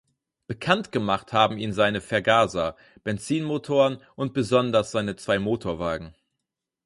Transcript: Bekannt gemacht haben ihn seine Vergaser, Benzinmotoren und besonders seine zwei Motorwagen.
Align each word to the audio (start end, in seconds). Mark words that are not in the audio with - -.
Bekannt 0.47 0.91
gemacht 0.91 1.31
haben 1.31 1.59
ihn 1.59 1.73
seine 1.73 2.01
Vergaser, 2.01 2.75
Benzinmotoren 3.03 3.99
und 4.15 4.33
besonders 4.33 4.89
seine 4.89 5.15
zwei 5.15 5.37
Motorwagen. 5.37 6.15